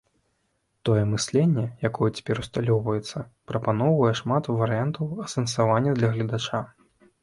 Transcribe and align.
Тое 0.87 1.03
мысленне, 1.11 1.65
якое 1.91 2.09
цяпер 2.17 2.41
усталёўваецца, 2.45 3.17
прапаноўвае 3.55 4.13
шмат 4.25 4.53
варыянтаў 4.59 5.17
асэнсавання 5.29 5.91
для 5.99 6.07
гледача. 6.19 6.69